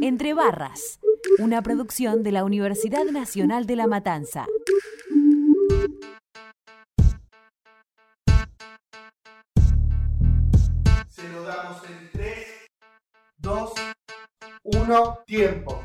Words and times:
Entre 0.00 0.32
Barras, 0.32 1.00
una 1.40 1.60
producción 1.60 2.22
de 2.22 2.30
la 2.30 2.44
Universidad 2.44 3.04
Nacional 3.06 3.66
de 3.66 3.74
La 3.74 3.88
Matanza. 3.88 4.46
Se 11.08 11.28
lo 11.30 11.42
damos 11.42 11.82
en 11.90 12.10
3, 12.12 12.46
2, 13.38 13.72
1, 14.62 15.18
tiempo. 15.26 15.82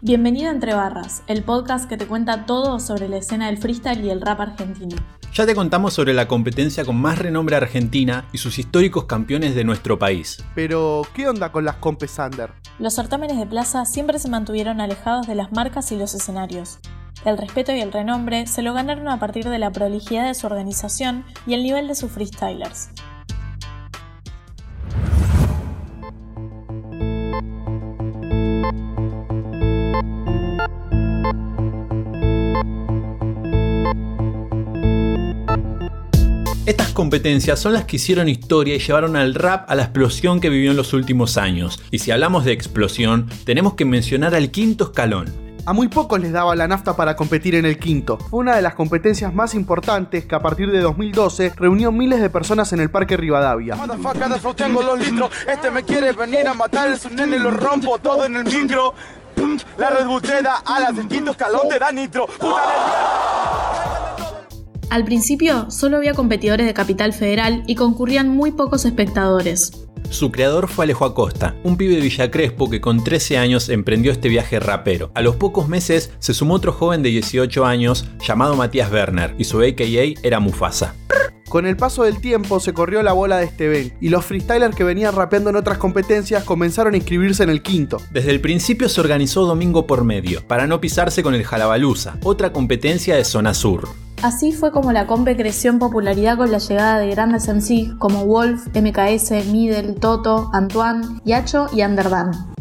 Bienvenido 0.00 0.48
a 0.48 0.52
Entre 0.52 0.74
Barras, 0.74 1.22
el 1.28 1.44
podcast 1.44 1.88
que 1.88 1.96
te 1.96 2.08
cuenta 2.08 2.44
todo 2.44 2.80
sobre 2.80 3.08
la 3.08 3.18
escena 3.18 3.46
del 3.46 3.58
freestyle 3.58 4.04
y 4.04 4.10
el 4.10 4.20
rap 4.20 4.40
argentino. 4.40 4.96
Ya 5.34 5.46
te 5.46 5.56
contamos 5.56 5.94
sobre 5.94 6.14
la 6.14 6.28
competencia 6.28 6.84
con 6.84 6.94
más 6.94 7.18
renombre 7.18 7.56
argentina 7.56 8.28
y 8.32 8.38
sus 8.38 8.60
históricos 8.60 9.06
campeones 9.06 9.56
de 9.56 9.64
nuestro 9.64 9.98
país. 9.98 10.44
Pero, 10.54 11.02
¿qué 11.12 11.28
onda 11.28 11.50
con 11.50 11.64
las 11.64 11.74
compes 11.74 12.20
under? 12.20 12.52
Los 12.78 12.94
certámenes 12.94 13.36
de 13.38 13.46
plaza 13.46 13.84
siempre 13.84 14.20
se 14.20 14.28
mantuvieron 14.28 14.80
alejados 14.80 15.26
de 15.26 15.34
las 15.34 15.50
marcas 15.50 15.90
y 15.90 15.96
los 15.96 16.14
escenarios. 16.14 16.78
El 17.24 17.36
respeto 17.36 17.72
y 17.72 17.80
el 17.80 17.90
renombre 17.90 18.46
se 18.46 18.62
lo 18.62 18.74
ganaron 18.74 19.08
a 19.08 19.18
partir 19.18 19.48
de 19.48 19.58
la 19.58 19.72
prolijidad 19.72 20.28
de 20.28 20.34
su 20.34 20.46
organización 20.46 21.24
y 21.48 21.54
el 21.54 21.64
nivel 21.64 21.88
de 21.88 21.96
sus 21.96 22.12
freestylers. 22.12 22.90
Competencias 36.94 37.58
son 37.60 37.74
las 37.74 37.84
que 37.84 37.96
hicieron 37.96 38.28
historia 38.28 38.76
y 38.76 38.78
llevaron 38.78 39.16
al 39.16 39.34
rap 39.34 39.70
a 39.70 39.74
la 39.74 39.82
explosión 39.82 40.40
que 40.40 40.48
vivió 40.48 40.70
en 40.70 40.76
los 40.76 40.94
últimos 40.94 41.36
años. 41.36 41.82
Y 41.90 41.98
si 41.98 42.10
hablamos 42.10 42.44
de 42.44 42.52
explosión, 42.52 43.28
tenemos 43.44 43.74
que 43.74 43.84
mencionar 43.84 44.34
al 44.34 44.50
quinto 44.50 44.84
escalón, 44.84 45.26
A 45.66 45.72
muy 45.72 45.88
pocos 45.88 46.20
les 46.20 46.32
daba 46.32 46.54
la 46.54 46.68
nafta 46.68 46.94
para 46.94 47.16
competir 47.16 47.54
en 47.54 47.64
el 47.66 47.78
quinto. 47.78 48.18
Fue 48.18 48.40
una 48.40 48.56
de 48.56 48.62
las 48.62 48.74
competencias 48.74 49.34
más 49.34 49.54
importantes 49.54 50.24
que 50.24 50.34
a 50.34 50.40
partir 50.40 50.70
de 50.70 50.80
2012 50.80 51.52
reunió 51.56 51.90
miles 51.90 52.20
de 52.20 52.30
personas 52.30 52.72
en 52.72 52.80
el 52.80 52.90
Parque 52.90 53.16
Rivadavia. 53.16 53.74
Motherfucker, 53.74 54.28
de 54.28 54.38
flow 54.38 54.54
tengo 54.54 54.82
los 54.82 54.98
litros. 54.98 55.30
Este 55.46 55.70
me 55.70 55.82
quiere 55.82 56.12
venir 56.12 56.46
a 56.46 56.54
matar, 56.54 56.90
es 56.90 57.04
un 57.04 57.16
nene, 57.16 57.38
lo 57.38 57.50
rompo 57.50 57.98
todo 57.98 58.24
en 58.24 58.36
el 58.36 58.44
micro. 58.44 58.94
Pum, 59.34 59.58
La 59.78 59.90
Red 59.90 60.06
Bull 60.06 60.22
te 60.22 60.42
da 60.42 60.62
alas, 60.64 60.96
el 60.96 61.08
quinto 61.08 61.32
escalón 61.32 61.68
te 61.68 61.78
da 61.78 61.90
nitro. 61.90 62.26
Puta 62.26 63.93
Al 64.94 65.04
principio 65.04 65.72
solo 65.72 65.96
había 65.96 66.14
competidores 66.14 66.66
de 66.66 66.72
Capital 66.72 67.12
Federal 67.12 67.64
y 67.66 67.74
concurrían 67.74 68.28
muy 68.28 68.52
pocos 68.52 68.84
espectadores. 68.84 69.72
Su 70.08 70.30
creador 70.30 70.68
fue 70.68 70.84
Alejo 70.84 71.04
Acosta, 71.04 71.56
un 71.64 71.76
pibe 71.76 71.96
de 71.96 72.00
Villa 72.00 72.30
Crespo 72.30 72.70
que 72.70 72.80
con 72.80 73.02
13 73.02 73.38
años 73.38 73.70
emprendió 73.70 74.12
este 74.12 74.28
viaje 74.28 74.60
rapero. 74.60 75.10
A 75.16 75.20
los 75.20 75.34
pocos 75.34 75.66
meses 75.66 76.12
se 76.20 76.32
sumó 76.32 76.54
otro 76.54 76.70
joven 76.72 77.02
de 77.02 77.08
18 77.08 77.66
años 77.66 78.06
llamado 78.24 78.54
Matías 78.54 78.92
Werner 78.92 79.34
y 79.36 79.42
su 79.42 79.62
AKA 79.62 80.20
era 80.22 80.38
Mufasa. 80.38 80.94
Con 81.48 81.66
el 81.66 81.76
paso 81.76 82.04
del 82.04 82.20
tiempo 82.20 82.60
se 82.60 82.72
corrió 82.72 83.02
la 83.02 83.14
bola 83.14 83.38
de 83.38 83.46
este 83.46 83.66
evento 83.66 83.96
y 84.00 84.10
los 84.10 84.24
freestylers 84.24 84.76
que 84.76 84.84
venían 84.84 85.16
rapeando 85.16 85.50
en 85.50 85.56
otras 85.56 85.78
competencias 85.78 86.44
comenzaron 86.44 86.94
a 86.94 86.98
inscribirse 86.98 87.42
en 87.42 87.50
el 87.50 87.62
quinto. 87.62 87.96
Desde 88.12 88.30
el 88.30 88.40
principio 88.40 88.88
se 88.88 89.00
organizó 89.00 89.44
domingo 89.44 89.88
por 89.88 90.04
medio, 90.04 90.46
para 90.46 90.68
no 90.68 90.80
pisarse 90.80 91.24
con 91.24 91.34
el 91.34 91.42
Jalabaluza, 91.42 92.16
otra 92.22 92.52
competencia 92.52 93.16
de 93.16 93.24
zona 93.24 93.54
sur. 93.54 93.88
Así 94.22 94.52
fue 94.52 94.72
como 94.72 94.92
la 94.92 95.06
compe 95.06 95.36
creció 95.36 95.70
en 95.70 95.78
popularidad 95.78 96.36
con 96.36 96.50
la 96.50 96.58
llegada 96.58 96.98
de 96.98 97.10
grandes 97.10 97.48
MC 97.48 97.98
como 97.98 98.24
Wolf, 98.24 98.68
MKS, 98.68 99.46
Middle, 99.52 99.94
Toto, 99.94 100.50
Antoine, 100.52 101.20
Yacho 101.24 101.66
y 101.72 101.82
Underdan. 101.82 102.54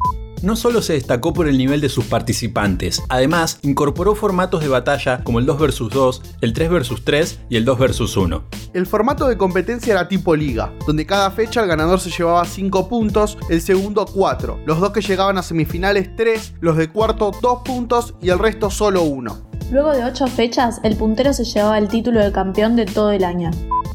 No 0.43 0.57
solo 0.57 0.81
se 0.81 0.91
destacó 0.91 1.31
por 1.31 1.47
el 1.47 1.57
nivel 1.57 1.79
de 1.79 1.87
sus 1.87 2.03
participantes, 2.03 3.01
además 3.07 3.59
incorporó 3.61 4.13
formatos 4.13 4.61
de 4.61 4.67
batalla 4.67 5.23
como 5.23 5.39
el 5.39 5.45
2 5.45 5.57
vs 5.57 5.89
2, 5.89 6.21
el 6.41 6.51
3 6.51 6.69
vs 6.69 7.05
3 7.05 7.39
y 7.47 7.55
el 7.55 7.63
2 7.63 7.79
vs 7.79 8.17
1. 8.17 8.43
El 8.73 8.85
formato 8.85 9.29
de 9.29 9.37
competencia 9.37 9.93
era 9.93 10.09
tipo 10.09 10.35
liga, 10.35 10.73
donde 10.85 11.05
cada 11.05 11.31
fecha 11.31 11.61
el 11.61 11.69
ganador 11.69 12.01
se 12.01 12.09
llevaba 12.09 12.43
5 12.43 12.89
puntos, 12.89 13.37
el 13.49 13.61
segundo 13.61 14.05
4, 14.05 14.63
los 14.65 14.81
dos 14.81 14.91
que 14.91 14.99
llegaban 14.99 15.37
a 15.37 15.43
semifinales 15.43 16.13
3, 16.17 16.55
los 16.59 16.75
de 16.75 16.89
cuarto 16.89 17.31
2 17.41 17.61
puntos 17.63 18.13
y 18.21 18.27
el 18.27 18.39
resto 18.39 18.69
solo 18.69 19.03
1. 19.03 19.52
Luego 19.71 19.91
de 19.91 20.03
ocho 20.03 20.27
fechas, 20.27 20.79
el 20.83 20.95
puntero 20.95 21.33
se 21.33 21.45
llevaba 21.45 21.77
el 21.77 21.87
título 21.87 22.23
de 22.23 22.31
campeón 22.31 22.75
de 22.75 22.85
todo 22.85 23.11
el 23.11 23.23
año. 23.23 23.51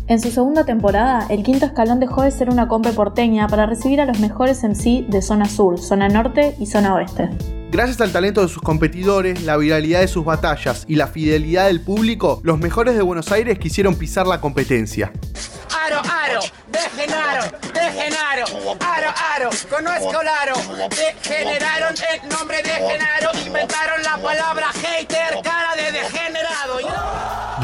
En 0.08 0.20
su 0.20 0.30
segunda 0.30 0.64
temporada, 0.64 1.26
el 1.28 1.42
quinto 1.42 1.66
escalón 1.66 2.00
dejó 2.00 2.22
de 2.22 2.30
ser 2.30 2.48
una 2.48 2.66
compe 2.66 2.92
porteña 2.92 3.46
para 3.46 3.66
recibir 3.66 4.00
a 4.00 4.06
los 4.06 4.18
mejores 4.20 4.64
MC 4.64 5.06
de 5.06 5.20
zona 5.20 5.44
sur, 5.44 5.78
zona 5.78 6.08
norte 6.08 6.56
y 6.58 6.66
zona 6.66 6.94
oeste. 6.94 7.28
Gracias 7.70 8.00
al 8.00 8.10
talento 8.10 8.40
de 8.40 8.48
sus 8.48 8.62
competidores, 8.62 9.42
la 9.42 9.58
viralidad 9.58 10.00
de 10.00 10.08
sus 10.08 10.24
batallas 10.24 10.86
y 10.88 10.94
la 10.94 11.08
fidelidad 11.08 11.66
del 11.66 11.82
público, 11.82 12.40
los 12.42 12.58
mejores 12.58 12.96
de 12.96 13.02
Buenos 13.02 13.30
Aires 13.30 13.58
quisieron 13.58 13.96
pisar 13.96 14.26
la 14.26 14.40
competencia. 14.40 15.12
Aro, 15.86 16.00
aro, 16.10 16.40
de 16.72 16.78
Genaro, 16.96 17.44
de 17.74 17.80
Genaro, 17.80 18.46
aro, 18.80 19.08
aro, 19.36 19.50
conozco 19.68 20.22
Laro, 20.22 20.54
degeneraron 20.88 21.94
el 22.14 22.28
nombre 22.30 22.62
de 22.62 22.70
Genaro, 22.70 23.30
inventaron 23.46 24.02
la 24.02 24.16
palabra 24.16 24.68
hater. 24.72 25.47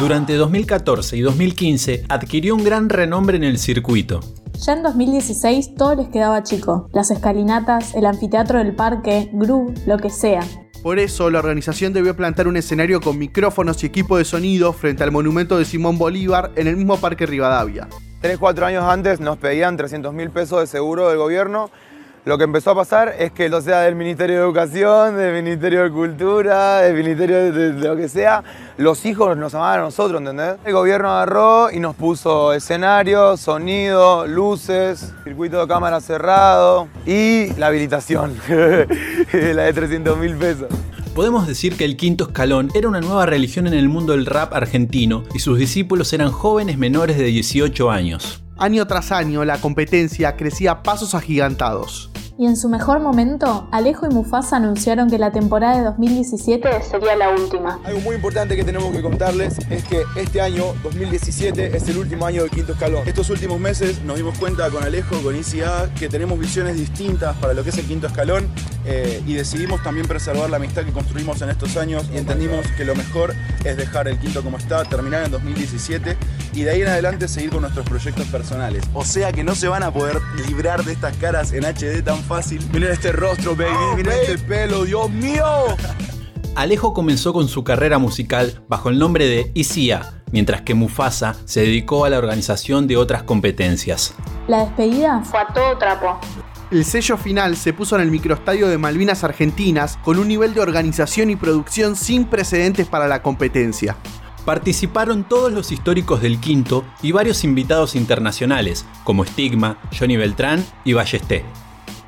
Durante 0.05 0.35
2014 0.35 1.17
y 1.17 1.23
2015 1.23 2.05
adquirió 2.11 2.55
un 2.55 2.63
gran 2.63 2.91
renombre 2.91 3.39
en 3.39 3.43
el 3.43 3.59
circuito. 3.59 4.21
Ya 4.61 4.75
en 4.75 4.83
2016 4.83 5.77
todo 5.77 5.95
les 5.95 6.09
quedaba 6.09 6.43
chico. 6.43 6.91
Las 6.93 7.11
escalinatas, 7.11 7.95
el 7.95 8.05
anfiteatro 8.05 8.59
del 8.59 8.75
parque, 8.75 9.31
Gru, 9.33 9.73
lo 9.87 9.97
que 9.97 10.11
sea. 10.11 10.43
Por 10.83 10.99
eso, 10.99 11.31
la 11.31 11.39
organización 11.39 11.95
debió 11.95 12.15
plantar 12.15 12.49
un 12.49 12.59
escenario 12.59 13.01
con 13.01 13.17
micrófonos 13.17 13.83
y 13.83 13.87
equipo 13.87 14.19
de 14.19 14.27
sonido 14.27 14.75
frente 14.75 15.03
al 15.03 15.11
monumento 15.11 15.57
de 15.57 15.65
Simón 15.65 15.97
Bolívar 15.97 16.53
en 16.57 16.67
el 16.67 16.77
mismo 16.77 16.99
Parque 16.99 17.25
Rivadavia. 17.25 17.89
3, 18.21 18.37
4 18.37 18.67
años 18.67 18.85
antes 18.85 19.21
nos 19.21 19.39
pedían 19.39 19.79
300 19.79 20.13
mil 20.13 20.29
pesos 20.29 20.61
de 20.61 20.67
seguro 20.67 21.09
del 21.09 21.17
gobierno. 21.17 21.71
Lo 22.25 22.39
que 22.39 22.45
empezó 22.45 22.71
a 22.71 22.75
pasar 22.75 23.15
es 23.19 23.33
que, 23.33 23.51
lo 23.51 23.61
sea 23.61 23.81
del 23.83 23.97
Ministerio 23.97 24.37
de 24.37 24.43
Educación, 24.45 25.15
del 25.19 25.35
Ministerio 25.35 25.83
de 25.83 25.91
Cultura, 25.91 26.79
del 26.79 26.95
Ministerio 26.97 27.37
de, 27.37 27.53
de- 27.53 27.73
de 27.73 27.87
lo 27.89 27.97
que 27.97 28.09
sea, 28.09 28.43
los 28.79 29.05
hijos 29.05 29.37
nos 29.37 29.55
amaban 29.55 29.81
a 29.81 29.83
nosotros, 29.83 30.21
¿entendés? 30.23 30.55
El 30.65 30.73
gobierno 30.73 31.11
agarró 31.11 31.71
y 31.71 31.81
nos 31.81 31.95
puso 31.95 32.55
escenario, 32.55 33.37
sonido, 33.37 34.27
luces, 34.27 35.13
circuito 35.23 35.61
de 35.61 35.69
cámara 35.69 36.01
cerrado 36.01 36.89
y 37.05 37.53
la 37.59 37.67
habilitación, 37.67 38.35
la 38.49 39.63
de 39.65 39.73
300 39.75 40.17
mil 40.17 40.35
pesos. 40.37 40.69
Podemos 41.15 41.47
decir 41.47 41.77
que 41.77 41.85
el 41.85 41.97
quinto 41.99 42.25
escalón 42.25 42.71
era 42.75 42.89
una 42.89 43.01
nueva 43.03 43.27
religión 43.27 43.67
en 43.67 43.75
el 43.75 43.89
mundo 43.91 44.15
del 44.15 44.25
rap 44.25 44.55
argentino 44.55 45.25
y 45.35 45.41
sus 45.41 45.59
discípulos 45.59 46.11
eran 46.15 46.33
jóvenes 46.33 46.79
menores 46.79 47.19
de 47.19 47.25
18 47.25 47.91
años. 47.91 48.44
Año 48.57 48.87
tras 48.87 49.11
año, 49.11 49.45
la 49.45 49.59
competencia 49.59 50.37
crecía 50.37 50.71
a 50.71 50.83
pasos 50.85 51.17
agigantados. 51.17 52.11
Y 52.39 52.47
en 52.47 52.57
su 52.57 52.69
mejor 52.69 53.01
momento, 53.01 53.69
Alejo 53.73 54.07
y 54.07 54.15
Mufasa 54.15 54.57
anunciaron 54.57 55.09
que 55.09 55.19
la 55.19 55.33
temporada 55.33 55.77
de 55.77 55.85
2017 55.85 56.69
sería 56.83 57.17
la 57.17 57.31
última. 57.31 57.81
Algo 57.85 58.01
muy 58.01 58.17
importante 58.17 58.57
que 58.57 58.65
tenemos 58.65 58.93
que 58.93 59.03
contarles 59.03 59.59
es 59.71 59.85
que 59.85 60.03
este 60.17 60.41
año, 60.41 60.65
2017, 60.83 61.77
es 61.77 61.89
el 61.89 61.99
último 61.99 62.27
año 62.27 62.43
del 62.43 62.51
quinto 62.51 62.73
escalón. 62.73 63.07
Estos 63.07 63.31
últimos 63.31 63.61
meses 63.61 64.03
nos 64.03 64.17
dimos 64.17 64.37
cuenta 64.39 64.69
con 64.71 64.83
Alejo, 64.83 65.21
con 65.23 65.37
ICA, 65.37 65.91
que 65.99 66.09
tenemos 66.09 66.39
visiones 66.39 66.77
distintas 66.77 67.37
para 67.37 67.55
lo 67.55 67.63
que 67.63 67.71
es 67.71 67.79
el 67.79 67.87
quinto 67.87 68.07
escalón 68.07 68.49
eh, 68.85 69.23
y 69.27 69.35
decidimos 69.35 69.83
también 69.83 70.07
preservar 70.07 70.51
la 70.51 70.57
amistad 70.57 70.85
que 70.85 70.93
construimos 70.93 71.41
en 71.43 71.51
estos 71.51 71.77
años 71.77 72.09
y 72.13 72.19
entendimos 72.19 72.67
que 72.77 72.85
lo 72.85 72.95
mejor 72.95 73.33
es 73.65 73.77
dejar 73.77 74.09
el 74.09 74.19
quinto 74.19 74.43
como 74.43 74.59
está, 74.59 74.85
terminar 74.85 75.25
en 75.25 75.31
2017 75.31 76.17
y 76.55 76.63
de 76.63 76.71
ahí 76.71 76.83
en 76.83 76.89
adelante 76.89 77.29
seguir 77.29 77.51
con 77.51 77.63
nuestros 77.63 77.87
proyectos 77.87 78.27
personales. 78.29 78.85
O 78.95 79.05
sea 79.05 79.33
que 79.33 79.45
no 79.45 79.55
se 79.55 79.69
van 79.69 79.83
a 79.83 79.93
poder 79.93 80.21
librar 80.47 80.85
de 80.85 80.93
estas 80.93 81.17
caras 81.17 81.53
en 81.53 81.65
HD 81.65 82.03
tan 82.03 82.23
fácil. 82.23 82.61
Miren 82.73 82.93
este 82.93 83.13
rostro, 83.13 83.57
baby, 83.57 83.97
miren 83.97 84.13
este 84.13 84.39
pelo, 84.39 84.85
Dios 84.85 85.11
mío. 85.11 85.45
Alejo 86.55 86.95
comenzó 86.95 87.33
con 87.33 87.49
su 87.49 87.65
carrera 87.65 87.99
musical 87.99 88.63
bajo 88.69 88.89
el 88.89 88.99
nombre 88.99 89.27
de 89.27 89.51
ICIA, 89.55 90.23
mientras 90.31 90.63
que 90.63 90.75
Mufasa 90.75 91.35
se 91.47 91.63
dedicó 91.63 92.05
a 92.05 92.11
la 92.11 92.19
organización 92.19 92.87
de 92.87 92.97
otras 92.97 93.25
competencias. 93.25 94.15
La 94.47 94.61
despedida 94.61 95.21
fue 95.25 95.41
a 95.41 95.47
todo 95.49 95.77
trapo. 95.79 96.21
El 96.71 96.85
sello 96.85 97.17
final 97.17 97.57
se 97.57 97.73
puso 97.73 97.97
en 97.97 98.03
el 98.03 98.11
microestadio 98.11 98.69
de 98.69 98.79
Malvinas 98.79 99.25
Argentinas 99.25 99.99
con 100.05 100.19
un 100.19 100.29
nivel 100.29 100.55
de 100.55 100.61
organización 100.61 101.31
y 101.31 101.37
producción 101.37 101.97
sin 101.97 102.25
precedentes 102.25 102.87
para 102.87 103.09
la 103.09 103.21
competencia. 103.21 103.97
Participaron 104.45 105.25
todos 105.25 105.53
los 105.53 105.73
históricos 105.73 106.21
del 106.21 106.39
quinto 106.39 106.85
y 107.01 107.13
varios 107.13 107.45
invitados 107.45 107.95
internacionales, 107.97 108.85
como 109.03 109.25
Stigma, 109.25 109.79
Johnny 109.99 110.17
Beltrán 110.17 110.65
y 110.85 110.93
Ballesté. 110.93 111.45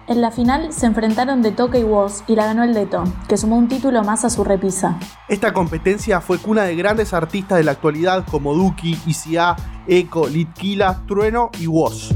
En 0.06 0.20
la 0.20 0.30
final 0.30 0.72
se 0.72 0.86
enfrentaron 0.86 1.42
De 1.42 1.50
Toque 1.50 1.80
y 1.80 1.84
Woz 1.84 2.22
y 2.28 2.36
la 2.36 2.44
ganó 2.44 2.62
el 2.62 2.74
Deto, 2.74 3.04
que 3.28 3.36
sumó 3.36 3.56
un 3.56 3.68
título 3.68 4.04
más 4.04 4.24
a 4.24 4.30
su 4.30 4.44
repisa. 4.44 4.98
Esta 5.28 5.52
competencia 5.52 6.20
fue 6.20 6.38
cuna 6.38 6.62
de 6.62 6.76
grandes 6.76 7.12
artistas 7.12 7.58
de 7.58 7.64
la 7.64 7.72
actualidad 7.72 8.24
como 8.30 8.54
Duki, 8.54 8.96
ICA, 9.04 9.56
Eco, 9.88 10.28
Litkila, 10.28 11.02
Trueno 11.08 11.50
y 11.58 11.66
Woz. 11.66 12.15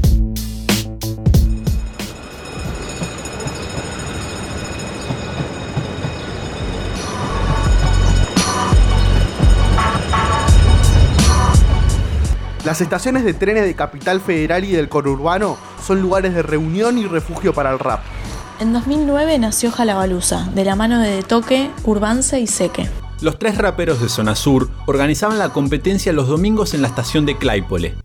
Las 12.63 12.79
estaciones 12.79 13.23
de 13.23 13.33
trenes 13.33 13.63
de 13.65 13.73
Capital 13.75 14.21
Federal 14.21 14.63
y 14.63 14.71
del 14.71 14.87
conurbano 14.87 15.57
son 15.83 15.99
lugares 15.99 16.35
de 16.35 16.43
reunión 16.43 16.99
y 16.99 17.07
refugio 17.07 17.53
para 17.53 17.71
el 17.71 17.79
rap. 17.79 18.01
En 18.59 18.71
2009 18.71 19.39
nació 19.39 19.71
Jalabalusa, 19.71 20.47
de 20.53 20.63
la 20.63 20.75
mano 20.75 20.99
de 20.99 21.09
De 21.09 21.23
Toque, 21.23 21.71
Urbance 21.85 22.39
y 22.39 22.45
Seque. 22.45 22.87
Los 23.19 23.39
tres 23.39 23.57
raperos 23.57 23.99
de 23.99 24.09
Zona 24.09 24.35
Sur 24.35 24.69
organizaban 24.85 25.39
la 25.39 25.49
competencia 25.49 26.13
los 26.13 26.27
domingos 26.27 26.75
en 26.75 26.83
la 26.83 26.87
estación 26.87 27.25
de 27.25 27.35
Claypole. 27.35 27.95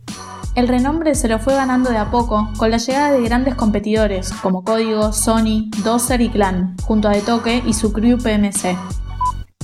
El 0.55 0.69
renombre 0.69 1.15
se 1.15 1.29
lo 1.29 1.39
fue 1.39 1.55
ganando 1.55 1.91
de 1.91 1.99
a 1.99 2.11
poco 2.11 2.49
con 2.57 2.71
la 2.71 2.79
llegada 2.79 3.11
de 3.11 3.21
grandes 3.21 3.57
competidores 3.57 4.33
como 4.41 4.65
Código, 4.65 5.13
Sony, 5.13 5.69
Dozer 5.85 6.23
y 6.23 6.31
Clan, 6.31 6.77
junto 6.83 7.09
a 7.09 7.13
De 7.13 7.21
Toque 7.21 7.63
y 7.67 7.75
su 7.75 7.93
crew 7.93 8.17
PMC. 8.17 8.75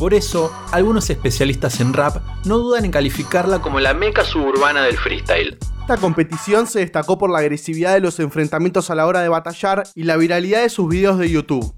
Por 0.02 0.14
eso, 0.14 0.52
algunos 0.72 1.08
especialistas 1.10 1.78
en 1.78 1.92
rap 1.92 2.16
no 2.44 2.58
dudan 2.58 2.84
en 2.84 2.90
calificarla 2.90 3.60
como 3.60 3.78
la 3.78 3.94
meca 3.94 4.24
suburbana 4.24 4.82
del 4.82 4.96
freestyle. 4.96 5.56
Esta 5.80 5.96
competición 5.96 6.66
se 6.66 6.80
destacó 6.80 7.18
por 7.18 7.30
la 7.30 7.38
agresividad 7.38 7.94
de 7.94 8.00
los 8.00 8.18
enfrentamientos 8.18 8.90
a 8.90 8.96
la 8.96 9.06
hora 9.06 9.20
de 9.20 9.28
batallar 9.28 9.84
y 9.94 10.02
la 10.02 10.16
viralidad 10.16 10.62
de 10.62 10.70
sus 10.70 10.88
videos 10.88 11.18
de 11.18 11.30
YouTube. 11.30 11.72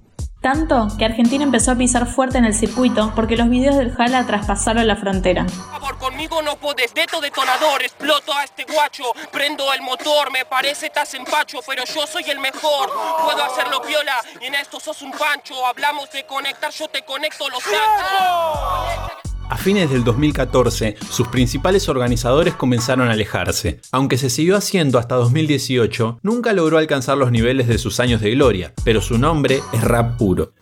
Tanto 0.44 0.88
que 0.98 1.06
Argentina 1.06 1.42
empezó 1.42 1.70
a 1.70 1.74
pisar 1.74 2.06
fuerte 2.06 2.36
en 2.36 2.44
el 2.44 2.52
circuito 2.52 3.10
porque 3.16 3.34
los 3.34 3.48
videos 3.48 3.78
del 3.78 3.94
Jala 3.94 4.26
traspasaron 4.26 4.86
la 4.86 4.94
frontera. 4.94 5.46
Por 5.46 5.80
favor, 5.80 5.96
conmigo 5.96 6.42
no 6.42 6.56
podés. 6.56 6.92
Deto 6.92 7.18
detonador, 7.22 7.82
exploto 7.82 8.30
a 8.34 8.44
este 8.44 8.64
guacho. 8.64 9.04
Prendo 9.32 9.72
el 9.72 9.80
motor, 9.80 10.30
me 10.30 10.44
parece 10.44 10.88
estás 10.88 11.14
en 11.14 11.24
pacho, 11.24 11.60
pero 11.66 11.82
yo 11.86 12.06
soy 12.06 12.24
el 12.28 12.40
mejor. 12.40 12.92
Puedo 13.24 13.42
hacerlo 13.42 13.80
viola 13.88 14.22
y 14.38 14.44
en 14.44 14.56
esto 14.56 14.78
sos 14.78 15.00
un 15.00 15.12
pancho. 15.12 15.64
Hablamos 15.64 16.10
de 16.10 16.26
conectar, 16.26 16.70
yo 16.72 16.88
te 16.88 17.02
conecto 17.06 17.48
los 17.48 17.62
anchos. 17.66 19.13
A 19.50 19.58
fines 19.58 19.90
del 19.90 20.04
2014, 20.04 20.96
sus 21.10 21.28
principales 21.28 21.88
organizadores 21.90 22.54
comenzaron 22.54 23.08
a 23.08 23.12
alejarse. 23.12 23.80
Aunque 23.92 24.16
se 24.16 24.30
siguió 24.30 24.56
haciendo 24.56 24.98
hasta 24.98 25.16
2018, 25.16 26.20
nunca 26.22 26.54
logró 26.54 26.78
alcanzar 26.78 27.18
los 27.18 27.30
niveles 27.30 27.68
de 27.68 27.76
sus 27.76 28.00
años 28.00 28.22
de 28.22 28.30
gloria, 28.30 28.72
pero 28.84 29.02
su 29.02 29.18
nombre 29.18 29.60
es 29.72 29.82
rap 29.82 30.16
puro. 30.16 30.52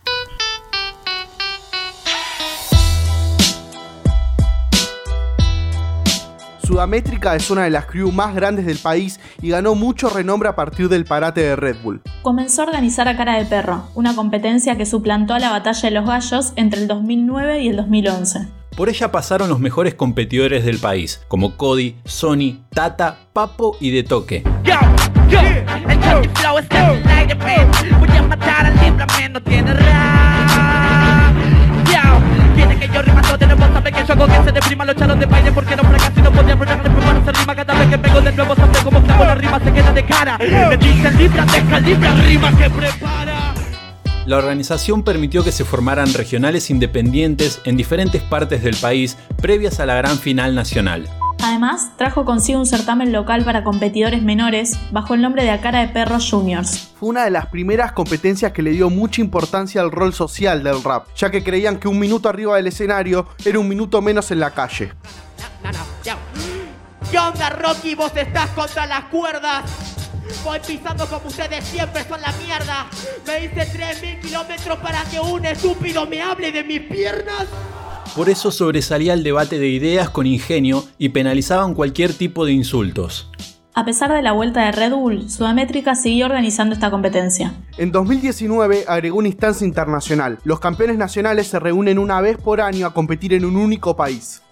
Sudamétrica 6.64 7.37
es 7.37 7.50
una 7.50 7.64
de 7.64 7.70
las 7.70 7.87
crew 7.87 8.11
más 8.11 8.34
grandes 8.34 8.67
del 8.67 8.79
país 8.79 9.20
y 9.43 9.50
ganó 9.50 9.75
mucho 9.75 10.08
renombre 10.08 10.49
a 10.49 10.56
partir 10.56 10.88
del 10.88 11.05
parate 11.05 11.43
de 11.43 11.55
Red 11.55 11.76
Bull. 11.84 12.00
Comenzó 12.23 12.62
a 12.62 12.67
organizar 12.67 13.06
a 13.06 13.17
Cara 13.17 13.38
de 13.38 13.44
Perro, 13.44 13.84
una 13.94 14.17
competencia 14.17 14.76
que 14.76 14.87
suplantó 14.87 15.34
a 15.34 15.38
la 15.38 15.50
Batalla 15.50 15.88
de 15.88 15.94
los 15.94 16.06
Gallos 16.06 16.52
entre 16.56 16.81
el 16.81 16.88
2009 16.88 17.62
y 17.62 17.69
el 17.69 17.76
2011. 17.76 18.62
Por 18.77 18.89
ella 18.89 19.13
pasaron 19.13 19.51
los 19.51 19.61
mejores 19.61 19.95
competidores 19.95 20.65
del 20.65 20.79
país, 20.79 21.21
como 21.29 21.57
Cody, 21.57 21.97
Sony, 22.05 22.65
Tata, 22.71 23.19
Papo 23.33 23.77
y 23.81 23.91
De 23.91 24.03
Toque. 24.03 24.43
Me 40.39 40.77
dicen 40.77 41.19
libra, 41.19 41.45
deja 41.45 41.81
libra, 41.81 42.15
rima 42.15 42.57
que 42.57 42.71
prepara. 42.71 43.31
La 44.25 44.37
organización 44.37 45.03
permitió 45.03 45.43
que 45.43 45.51
se 45.51 45.65
formaran 45.65 46.13
regionales 46.15 46.71
independientes 46.71 47.61
en 47.65 47.77
diferentes 47.77 48.23
partes 48.23 48.63
del 48.63 48.77
país 48.77 49.19
previas 49.41 49.81
a 49.81 49.87
la 49.87 49.97
gran 49.97 50.17
final 50.17 50.55
nacional. 50.55 51.09
Además, 51.43 51.91
trajo 51.97 52.25
consigo 52.25 52.61
un 52.61 52.67
certamen 52.67 53.11
local 53.11 53.45
para 53.45 53.65
competidores 53.65 54.23
menores 54.23 54.79
bajo 54.93 55.15
el 55.15 55.23
nombre 55.23 55.43
de 55.43 55.51
A 55.51 55.61
Cara 55.61 55.81
de 55.81 55.89
Perro 55.89 56.19
Juniors. 56.21 56.93
Fue 57.01 57.09
una 57.09 57.25
de 57.25 57.31
las 57.31 57.47
primeras 57.47 57.91
competencias 57.91 58.53
que 58.53 58.63
le 58.63 58.71
dio 58.71 58.91
mucha 58.91 59.21
importancia 59.21 59.81
al 59.81 59.91
rol 59.91 60.15
social 60.15 60.63
del 60.63 60.85
rap, 60.85 61.09
ya 61.17 61.33
que 61.33 61.43
creían 61.43 61.79
que 61.79 61.89
un 61.89 61.99
minuto 61.99 62.29
arriba 62.29 62.55
del 62.55 62.69
escenario 62.69 63.27
era 63.45 63.59
un 63.59 63.67
minuto 63.67 64.01
menos 64.01 64.31
en 64.31 64.39
la 64.39 64.53
calle. 64.53 64.93
No, 65.65 65.73
no, 65.73 65.79
yo. 66.05 66.15
¿Qué 67.11 67.19
onda, 67.19 67.51
Rocky? 67.51 67.97
Vos 67.97 68.13
estás 68.15 68.51
contra 68.51 68.87
las 68.87 69.05
cuerdas. 69.07 70.02
Voy 70.45 70.59
pisando 70.67 71.07
como 71.07 71.29
ustedes 71.29 71.65
siempre 71.65 72.05
son 72.05 72.21
la 72.21 72.33
mierda. 72.45 72.87
Me 73.27 73.45
hice 73.45 73.67
3000 73.67 74.21
kilómetros 74.21 74.79
para 74.79 75.03
que 75.05 75.21
un 75.21 75.45
estúpido 75.45 76.07
me 76.07 76.21
hable 76.21 76.53
de 76.53 76.65
mis 76.65 76.81
piernas. 76.81 77.47
Por 78.15 78.29
eso 78.29 78.51
sobresalía 78.51 79.15
el 79.15 79.23
debate 79.23 79.59
de 79.59 79.69
ideas 79.69 80.11
con 80.11 80.27
ingenio 80.27 80.85
y 80.99 81.11
penalizaban 81.11 81.75
cualquier 81.75 82.13
tipo 82.13 82.45
de 82.45 82.53
insultos. 82.53 83.31
A 83.75 83.87
pesar 83.87 84.13
de 84.13 84.21
la 84.21 84.33
vuelta 84.33 84.67
de 84.67 84.73
Red 84.73 84.93
Bull, 84.93 85.31
Sudamétrica 85.31 85.95
siguió 85.95 86.27
organizando 86.27 86.75
esta 86.75 86.91
competencia. 86.91 87.55
En 87.79 87.91
2019 87.91 88.85
agregó 88.87 89.17
una 89.17 89.29
instancia 89.29 89.67
internacional. 89.67 90.39
Los 90.45 90.61
campeones 90.61 90.99
nacionales 90.99 91.47
se 91.47 91.59
reúnen 91.59 91.99
una 91.99 92.21
vez 92.21 92.37
por 92.37 92.61
año 92.61 92.87
a 92.87 92.93
competir 92.93 93.33
en 93.33 93.47
un 93.47 93.57
único 93.57 93.97
país. 93.97 94.43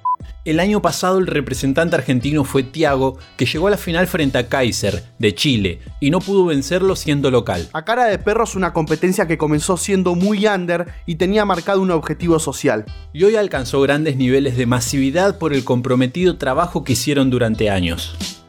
El 0.42 0.58
año 0.58 0.80
pasado 0.80 1.18
el 1.18 1.26
representante 1.26 1.96
argentino 1.96 2.44
fue 2.44 2.62
Tiago, 2.62 3.18
que 3.36 3.44
llegó 3.44 3.66
a 3.66 3.72
la 3.72 3.76
final 3.76 4.06
frente 4.06 4.38
a 4.38 4.48
Kaiser, 4.48 5.04
de 5.18 5.34
Chile, 5.34 5.80
y 6.00 6.10
no 6.10 6.20
pudo 6.20 6.46
vencerlo 6.46 6.96
siendo 6.96 7.30
local. 7.30 7.68
A 7.74 7.84
cara 7.84 8.06
de 8.06 8.18
perro 8.18 8.44
es 8.44 8.54
una 8.54 8.72
competencia 8.72 9.26
que 9.26 9.36
comenzó 9.36 9.76
siendo 9.76 10.14
muy 10.14 10.46
under 10.46 10.86
y 11.04 11.16
tenía 11.16 11.44
marcado 11.44 11.82
un 11.82 11.90
objetivo 11.90 12.38
social. 12.38 12.86
Y 13.12 13.24
hoy 13.24 13.36
alcanzó 13.36 13.82
grandes 13.82 14.16
niveles 14.16 14.56
de 14.56 14.64
masividad 14.64 15.36
por 15.36 15.52
el 15.52 15.62
comprometido 15.62 16.38
trabajo 16.38 16.84
que 16.84 16.94
hicieron 16.94 17.28
durante 17.28 17.68
años. 17.68 18.39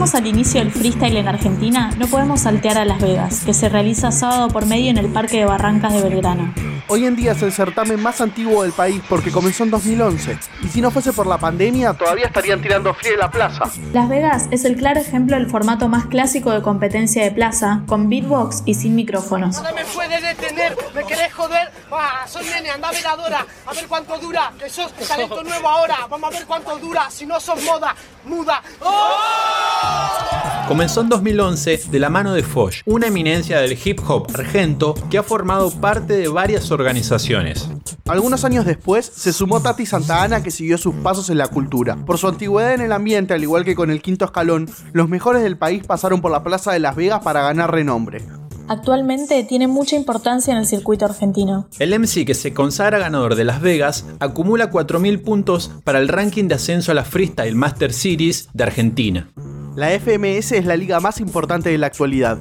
Al 0.00 0.26
inicio 0.26 0.60
del 0.60 0.72
freestyle 0.72 1.18
en 1.18 1.28
Argentina, 1.28 1.90
no 1.98 2.06
podemos 2.06 2.40
saltear 2.40 2.78
a 2.78 2.86
Las 2.86 3.02
Vegas, 3.02 3.44
que 3.44 3.52
se 3.52 3.68
realiza 3.68 4.10
sábado 4.10 4.48
por 4.48 4.64
medio 4.64 4.88
en 4.90 4.96
el 4.96 5.12
Parque 5.12 5.38
de 5.38 5.44
Barrancas 5.44 5.92
de 5.92 6.02
Belgrano. 6.02 6.54
Hoy 6.92 7.06
en 7.06 7.14
día 7.14 7.30
es 7.30 7.42
el 7.42 7.52
certamen 7.52 8.02
más 8.02 8.20
antiguo 8.20 8.64
del 8.64 8.72
país 8.72 9.00
porque 9.08 9.30
comenzó 9.30 9.62
en 9.62 9.70
2011. 9.70 10.36
Y 10.64 10.68
si 10.70 10.80
no 10.80 10.90
fuese 10.90 11.12
por 11.12 11.24
la 11.24 11.38
pandemia, 11.38 11.94
todavía 11.94 12.26
estarían 12.26 12.60
tirando 12.60 12.92
frío 12.94 13.12
en 13.12 13.20
la 13.20 13.30
plaza. 13.30 13.70
Las 13.92 14.08
Vegas 14.08 14.48
es 14.50 14.64
el 14.64 14.76
claro 14.76 14.98
ejemplo 14.98 15.36
del 15.36 15.48
formato 15.48 15.86
más 15.86 16.06
clásico 16.06 16.50
de 16.50 16.62
competencia 16.62 17.22
de 17.22 17.30
plaza, 17.30 17.82
con 17.86 18.08
beatbox 18.08 18.64
y 18.66 18.74
sin 18.74 18.96
micrófonos. 18.96 19.62
No 19.62 19.72
me 19.72 19.84
puede 19.84 20.20
detener, 20.20 20.76
me 20.92 21.04
querés 21.04 21.32
joder. 21.32 21.70
Ah, 21.92 22.26
nene, 22.42 22.70
anda 22.70 22.90
veladora. 22.90 23.46
A 23.66 23.72
ver 23.72 23.86
cuánto 23.86 24.18
dura, 24.18 24.52
que 24.58 24.68
sos 24.68 24.92
talento 24.92 25.44
nuevo 25.44 25.68
ahora. 25.68 26.08
Vamos 26.10 26.34
a 26.34 26.38
ver 26.38 26.44
cuánto 26.44 26.76
dura, 26.80 27.08
si 27.08 27.24
no 27.24 27.38
sos 27.38 27.62
moda, 27.62 27.94
muda. 28.24 28.60
Comenzó 30.68 31.00
en 31.00 31.08
2011 31.08 31.80
de 31.90 31.98
la 31.98 32.10
mano 32.10 32.32
de 32.32 32.42
Foch, 32.42 32.82
una 32.86 33.08
eminencia 33.08 33.60
del 33.60 33.78
hip 33.84 34.00
hop 34.06 34.28
argento 34.34 34.94
que 35.10 35.18
ha 35.18 35.22
formado 35.22 35.70
parte 35.70 36.14
de 36.14 36.28
varias 36.28 36.70
organizaciones. 36.70 37.68
Algunos 38.06 38.44
años 38.44 38.64
después 38.64 39.06
se 39.06 39.32
sumó 39.32 39.60
Tati 39.60 39.86
Santa 39.86 40.22
Ana 40.22 40.42
que 40.42 40.50
siguió 40.50 40.78
sus 40.78 40.94
pasos 40.96 41.30
en 41.30 41.38
la 41.38 41.48
cultura. 41.48 41.96
Por 41.96 42.18
su 42.18 42.28
antigüedad 42.28 42.74
en 42.74 42.80
el 42.80 42.92
ambiente, 42.92 43.34
al 43.34 43.42
igual 43.42 43.64
que 43.64 43.74
con 43.74 43.90
el 43.90 44.02
quinto 44.02 44.24
escalón, 44.24 44.70
los 44.92 45.08
mejores 45.08 45.42
del 45.42 45.58
país 45.58 45.84
pasaron 45.84 46.20
por 46.20 46.30
la 46.30 46.42
Plaza 46.42 46.72
de 46.72 46.78
Las 46.78 46.96
Vegas 46.96 47.20
para 47.22 47.42
ganar 47.42 47.72
renombre. 47.72 48.24
Actualmente 48.68 49.42
tiene 49.42 49.66
mucha 49.66 49.96
importancia 49.96 50.52
en 50.52 50.58
el 50.58 50.66
circuito 50.66 51.04
argentino. 51.04 51.66
El 51.80 51.98
MC 51.98 52.24
que 52.24 52.34
se 52.34 52.54
consagra 52.54 53.00
ganador 53.00 53.34
de 53.34 53.44
Las 53.44 53.60
Vegas 53.60 54.06
acumula 54.20 54.70
4.000 54.70 55.22
puntos 55.22 55.72
para 55.82 55.98
el 55.98 56.06
ranking 56.06 56.44
de 56.44 56.54
ascenso 56.54 56.92
a 56.92 56.94
la 56.94 57.04
Freestyle 57.04 57.56
Master 57.56 57.92
Series 57.92 58.48
de 58.52 58.62
Argentina. 58.62 59.28
La 59.80 59.98
FMS 59.98 60.52
es 60.52 60.66
la 60.66 60.76
liga 60.76 61.00
más 61.00 61.20
importante 61.22 61.70
de 61.70 61.78
la 61.78 61.86
actualidad. 61.86 62.36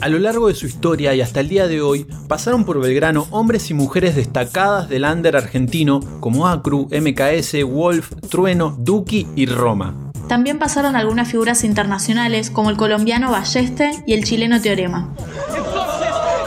A 0.00 0.08
lo 0.08 0.18
largo 0.18 0.48
de 0.48 0.54
su 0.54 0.64
historia 0.64 1.14
y 1.14 1.20
hasta 1.20 1.40
el 1.40 1.50
día 1.50 1.68
de 1.68 1.82
hoy, 1.82 2.06
pasaron 2.28 2.64
por 2.64 2.80
Belgrano 2.80 3.26
hombres 3.30 3.70
y 3.70 3.74
mujeres 3.74 4.16
destacadas 4.16 4.88
del 4.88 5.04
under 5.04 5.36
argentino 5.36 6.00
como 6.18 6.48
Acru, 6.48 6.88
MKS, 6.90 7.62
Wolf, 7.62 8.10
Trueno, 8.30 8.74
Duki 8.78 9.26
y 9.36 9.44
Roma. 9.44 10.10
También 10.28 10.58
pasaron 10.58 10.96
algunas 10.96 11.30
figuras 11.30 11.62
internacionales 11.62 12.48
como 12.48 12.70
el 12.70 12.78
colombiano 12.78 13.30
Balleste 13.30 13.90
y 14.06 14.14
el 14.14 14.24
chileno 14.24 14.58
Teorema. 14.58 15.14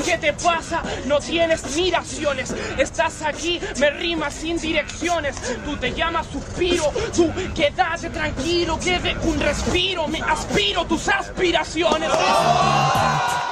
¿Qué 0.09 0.17
te 0.17 0.33
pasa? 0.33 0.81
No 1.05 1.19
tienes 1.19 1.75
miraciones. 1.75 2.53
Estás 2.77 3.21
aquí, 3.21 3.59
me 3.79 3.91
rimas 3.91 4.33
sin 4.33 4.57
direcciones. 4.57 5.35
Tú 5.63 5.77
te 5.77 5.93
llamas 5.93 6.25
suspiro. 6.27 6.85
Tú 7.15 7.31
quédate 7.53 8.09
tranquilo, 8.09 8.79
quede 8.79 9.15
un 9.23 9.39
respiro. 9.39 10.07
Me 10.07 10.19
aspiro 10.21 10.85
tus 10.85 11.07
aspiraciones. 11.09 12.09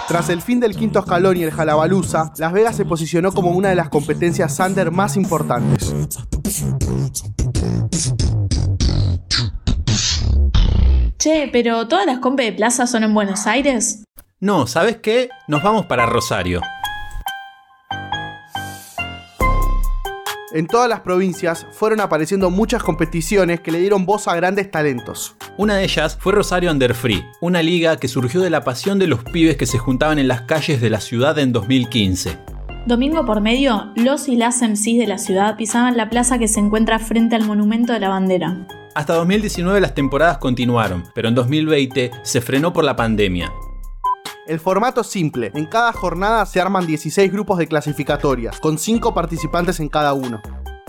Tras 0.07 0.29
el 0.29 0.41
fin 0.41 0.59
del 0.59 0.75
quinto 0.75 0.99
escalón 0.99 1.37
y 1.37 1.43
el 1.43 1.51
Jalabalusa, 1.51 2.31
Las 2.37 2.53
Vegas 2.53 2.75
se 2.75 2.85
posicionó 2.85 3.31
como 3.31 3.51
una 3.51 3.69
de 3.69 3.75
las 3.75 3.89
competencias 3.89 4.59
under 4.59 4.89
más 4.89 5.15
importantes. 5.15 5.93
Che, 11.19 11.49
pero 11.51 11.87
¿todas 11.87 12.05
las 12.05 12.19
compes 12.19 12.45
de 12.47 12.53
plaza 12.53 12.87
son 12.87 13.03
en 13.03 13.13
Buenos 13.13 13.45
Aires? 13.45 14.06
No, 14.39 14.67
¿sabes 14.67 14.97
qué? 14.97 15.29
Nos 15.47 15.63
vamos 15.63 15.87
para 15.87 16.05
Rosario. 16.05 16.61
En 20.53 20.67
todas 20.67 20.87
las 20.87 20.99
provincias 20.99 21.65
fueron 21.71 22.01
apareciendo 22.01 22.51
muchas 22.51 22.83
competiciones 22.83 23.61
que 23.61 23.71
le 23.71 23.79
dieron 23.79 24.05
voz 24.05 24.27
a 24.27 24.35
grandes 24.35 24.69
talentos. 24.69 25.35
Una 25.57 25.77
de 25.77 25.85
ellas 25.85 26.19
fue 26.21 26.33
Rosario 26.33 26.71
Under 26.71 26.93
Free, 26.93 27.25
una 27.41 27.63
liga 27.63 27.97
que 27.97 28.07
surgió 28.07 28.41
de 28.41 28.51
la 28.51 28.63
pasión 28.63 28.99
de 28.99 29.07
los 29.07 29.23
pibes 29.23 29.57
que 29.57 29.65
se 29.65 29.79
juntaban 29.79 30.19
en 30.19 30.27
las 30.27 30.41
calles 30.41 30.81
de 30.81 30.91
la 30.91 31.01
ciudad 31.01 31.39
en 31.39 31.51
2015. 31.51 32.37
Domingo 32.85 33.25
por 33.25 33.41
medio, 33.41 33.91
los 33.95 34.27
y 34.27 34.35
las 34.35 34.61
MCs 34.61 34.99
de 34.99 35.07
la 35.07 35.17
ciudad 35.17 35.57
pisaban 35.57 35.97
la 35.97 36.11
plaza 36.11 36.37
que 36.37 36.47
se 36.47 36.59
encuentra 36.59 36.99
frente 36.99 37.35
al 37.35 37.43
Monumento 37.43 37.91
de 37.91 38.01
la 38.01 38.09
Bandera. 38.09 38.67
Hasta 38.93 39.15
2019 39.15 39.81
las 39.81 39.95
temporadas 39.95 40.37
continuaron, 40.37 41.05
pero 41.15 41.27
en 41.27 41.33
2020 41.33 42.11
se 42.21 42.41
frenó 42.41 42.71
por 42.71 42.83
la 42.83 42.95
pandemia. 42.95 43.51
El 44.47 44.61
formato 44.61 45.01
es 45.01 45.07
simple, 45.07 45.51
en 45.55 45.65
cada 45.65 45.91
jornada 45.91 46.45
se 46.45 46.61
arman 46.61 46.87
16 46.87 47.29
grupos 47.33 47.57
de 47.57 47.67
clasificatorias, 47.67 48.61
con 48.61 48.77
5 48.77 49.13
participantes 49.13 49.81
en 49.81 49.89
cada 49.89 50.13
uno. 50.13 50.41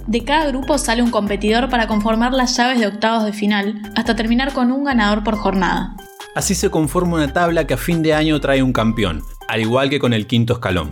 De 0.06 0.24
cada 0.24 0.46
grupo 0.46 0.78
sale 0.78 1.02
un 1.02 1.10
competidor 1.10 1.68
para 1.68 1.88
conformar 1.88 2.32
las 2.32 2.56
llaves 2.56 2.78
de 2.78 2.86
octavos 2.86 3.24
de 3.24 3.32
final, 3.32 3.82
hasta 3.96 4.14
terminar 4.14 4.52
con 4.52 4.70
un 4.70 4.84
ganador 4.84 5.24
por 5.24 5.36
jornada. 5.36 5.96
Así 6.36 6.54
se 6.54 6.70
conforma 6.70 7.16
una 7.16 7.32
tabla 7.32 7.66
que 7.66 7.74
a 7.74 7.78
fin 7.78 8.00
de 8.00 8.14
año 8.14 8.40
trae 8.40 8.62
un 8.62 8.72
campeón, 8.72 9.24
al 9.48 9.60
igual 9.60 9.90
que 9.90 9.98
con 9.98 10.12
el 10.12 10.28
quinto 10.28 10.52
escalón. 10.52 10.90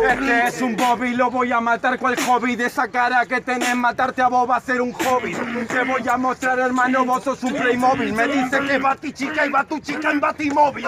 Este 0.00 0.46
es 0.46 0.62
un 0.62 0.76
Bobby, 0.76 1.14
lo 1.14 1.30
voy 1.30 1.52
a 1.52 1.60
matar 1.60 1.98
cual 1.98 2.16
hobby 2.26 2.54
De 2.54 2.66
esa 2.66 2.86
cara 2.88 3.24
que 3.24 3.40
tenés, 3.40 3.74
matarte 3.74 4.20
a 4.20 4.28
vos 4.28 4.48
va 4.48 4.56
a 4.56 4.60
ser 4.60 4.82
un 4.82 4.92
hobby 4.92 5.34
Te 5.34 5.84
voy 5.84 6.06
a 6.06 6.18
mostrar 6.18 6.58
hermano, 6.58 7.06
vos 7.06 7.24
sos 7.24 7.42
un 7.42 7.54
Playmobil 7.54 8.12
Me 8.12 8.28
dice 8.28 8.60
que 8.60 8.76
es 8.76 8.82
Bati 8.82 9.12
chica 9.12 9.46
y 9.46 9.48
va 9.48 9.64
tu 9.64 9.78
chica 9.78 10.10
en 10.10 10.20
Batimóvil 10.20 10.84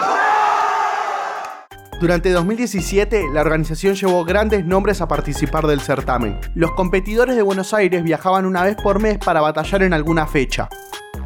Durante 2.00 2.30
2017, 2.30 3.24
la 3.32 3.40
organización 3.40 3.96
llevó 3.96 4.24
grandes 4.24 4.64
nombres 4.64 5.00
a 5.00 5.08
participar 5.08 5.66
del 5.66 5.80
certamen. 5.80 6.38
Los 6.54 6.70
competidores 6.72 7.34
de 7.34 7.42
Buenos 7.42 7.74
Aires 7.74 8.04
viajaban 8.04 8.46
una 8.46 8.62
vez 8.62 8.76
por 8.76 9.00
mes 9.00 9.18
para 9.18 9.40
batallar 9.40 9.82
en 9.82 9.92
alguna 9.92 10.28
fecha. 10.28 10.68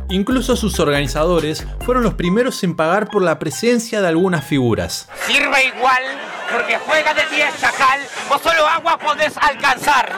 Incluso 0.09 0.57
sus 0.57 0.81
organizadores 0.81 1.67
fueron 1.85 2.03
los 2.03 2.15
primeros 2.15 2.63
en 2.65 2.75
pagar 2.75 3.09
por 3.09 3.21
la 3.21 3.39
presencia 3.39 4.01
de 4.01 4.09
algunas 4.09 4.47
figuras. 4.47 5.11
Sirve 5.27 5.67
igual 5.77 6.03
porque 6.51 6.79
juega 6.79 7.13
de 7.13 7.27
10 7.27 7.61
chacal, 7.61 8.01
vos 8.31 8.41
solo 8.41 8.67
agua 8.67 8.99
podés 8.99 9.37
alcanzar. 9.37 10.11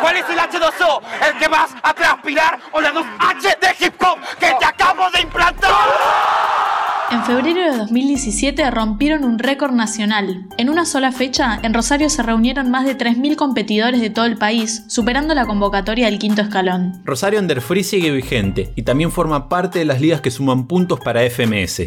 ¿Cuál 0.00 0.16
es 0.16 0.24
el 0.30 0.38
H2O? 0.38 1.02
¿El 1.28 1.38
que 1.38 1.48
vas 1.48 1.70
a 1.82 1.92
transpirar 1.92 2.58
o 2.72 2.80
la 2.80 2.94
2H 2.94 3.58
de 3.60 3.86
hip 3.86 4.02
hop 4.02 4.18
que 4.40 4.54
te 4.58 4.64
acabo 4.64 5.10
de 5.10 5.20
implantar? 5.20 5.70
En 7.12 7.22
febrero 7.24 7.60
de 7.70 7.76
2017 7.76 8.70
rompieron 8.70 9.24
un 9.24 9.38
récord 9.38 9.72
nacional. 9.72 10.46
En 10.56 10.70
una 10.70 10.86
sola 10.86 11.12
fecha, 11.12 11.60
en 11.62 11.74
Rosario 11.74 12.08
se 12.08 12.22
reunieron 12.22 12.70
más 12.70 12.86
de 12.86 12.96
3.000 12.96 13.36
competidores 13.36 14.00
de 14.00 14.08
todo 14.08 14.24
el 14.24 14.38
país, 14.38 14.84
superando 14.86 15.34
la 15.34 15.44
convocatoria 15.44 16.06
del 16.06 16.18
quinto 16.18 16.40
escalón. 16.40 17.02
Rosario 17.04 17.38
Under 17.38 17.60
Free 17.60 17.84
sigue 17.84 18.10
vigente 18.10 18.72
y 18.76 18.84
también 18.84 19.12
forma 19.12 19.50
parte 19.50 19.78
de 19.78 19.84
las 19.84 20.00
ligas 20.00 20.22
que 20.22 20.30
suman 20.30 20.66
puntos 20.66 21.00
para 21.00 21.20
FMS. 21.28 21.82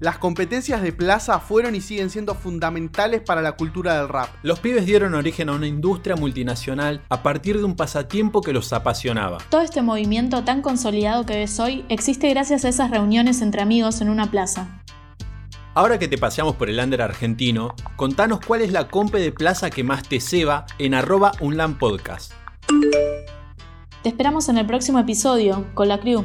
Las 0.00 0.16
competencias 0.16 0.80
de 0.80 0.94
plaza 0.94 1.40
fueron 1.40 1.74
y 1.74 1.82
siguen 1.82 2.08
siendo 2.08 2.34
fundamentales 2.34 3.20
para 3.20 3.42
la 3.42 3.52
cultura 3.52 3.98
del 3.98 4.08
rap. 4.08 4.30
Los 4.42 4.58
pibes 4.58 4.86
dieron 4.86 5.14
origen 5.14 5.50
a 5.50 5.52
una 5.52 5.66
industria 5.66 6.16
multinacional 6.16 7.02
a 7.10 7.22
partir 7.22 7.58
de 7.58 7.64
un 7.64 7.76
pasatiempo 7.76 8.40
que 8.40 8.54
los 8.54 8.72
apasionaba. 8.72 9.36
Todo 9.50 9.60
este 9.60 9.82
movimiento 9.82 10.42
tan 10.42 10.62
consolidado 10.62 11.26
que 11.26 11.36
ves 11.36 11.60
hoy 11.60 11.84
existe 11.90 12.30
gracias 12.30 12.64
a 12.64 12.70
esas 12.70 12.90
reuniones 12.90 13.42
entre 13.42 13.60
amigos 13.60 14.00
en 14.00 14.08
una 14.08 14.30
plaza. 14.30 14.80
Ahora 15.74 15.98
que 15.98 16.08
te 16.08 16.16
paseamos 16.16 16.56
por 16.56 16.70
el 16.70 16.78
under 16.78 17.02
argentino, 17.02 17.74
contanos 17.96 18.40
cuál 18.40 18.62
es 18.62 18.72
la 18.72 18.88
compe 18.88 19.18
de 19.18 19.32
plaza 19.32 19.68
que 19.68 19.84
más 19.84 20.08
te 20.08 20.18
ceba 20.18 20.64
en 20.78 20.94
arroba 20.94 21.32
unlampodcast. 21.40 22.32
Te 24.02 24.08
esperamos 24.08 24.48
en 24.48 24.56
el 24.56 24.66
próximo 24.66 24.98
episodio 24.98 25.66
con 25.74 25.88
la 25.88 26.00
crew. 26.00 26.24